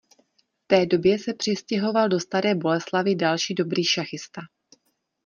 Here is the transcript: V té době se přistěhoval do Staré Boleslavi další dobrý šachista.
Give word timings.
V 0.63 0.67
té 0.67 0.85
době 0.85 1.19
se 1.19 1.33
přistěhoval 1.33 2.09
do 2.09 2.19
Staré 2.19 2.55
Boleslavi 2.55 3.15
další 3.15 3.53
dobrý 3.53 3.83
šachista. 3.83 4.41